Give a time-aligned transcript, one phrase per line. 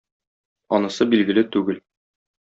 [0.77, 1.77] Анысы билгеле түгел.